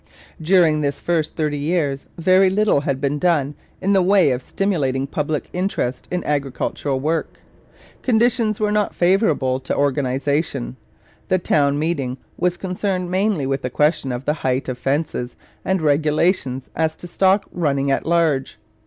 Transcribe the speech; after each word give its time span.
During 0.41 0.81
this 0.81 0.99
first 0.99 1.35
thirty 1.35 1.59
years 1.59 2.07
very 2.17 2.49
little 2.49 2.81
had 2.81 2.99
been 2.99 3.19
done 3.19 3.53
in 3.81 3.93
the 3.93 4.01
way 4.01 4.31
of 4.31 4.41
stimulating 4.41 5.05
public 5.05 5.47
interest 5.53 6.07
in 6.09 6.23
agricultural 6.23 6.99
work. 6.99 7.37
Conditions 8.01 8.59
were 8.59 8.71
not 8.71 8.95
favourable 8.95 9.59
to 9.59 9.77
organization. 9.77 10.75
The 11.27 11.37
'town 11.37 11.77
meeting' 11.77 12.17
was 12.35 12.57
concerned 12.57 13.11
mainly 13.11 13.45
with 13.45 13.61
the 13.61 13.69
question 13.69 14.11
of 14.11 14.25
the 14.25 14.33
height 14.41 14.67
of 14.67 14.79
fences 14.79 15.35
and 15.63 15.83
regulations 15.83 16.71
as 16.75 16.97
to 16.97 17.05
stock 17.07 17.45
running 17.53 17.91
at 17.91 18.03
large. 18.03 18.57